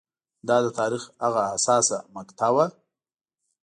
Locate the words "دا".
0.47-0.57